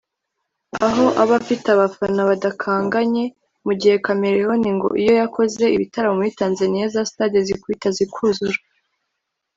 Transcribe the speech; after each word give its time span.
aho 0.87 1.05
aba 1.21 1.33
afite 1.41 1.67
abafana 1.71 2.21
badakanganye 2.29 3.23
mu 3.65 3.73
gihe 3.79 3.95
Chameleone 4.05 4.69
ngo 4.77 4.87
iyo 5.01 5.13
yakoze 5.21 5.63
ibitaramo 5.75 6.15
muri 6.19 6.31
Tanzania 6.41 6.85
za 6.93 7.01
sitade 7.09 7.37
zikubita 7.47 7.87
zikuzura 7.97 8.57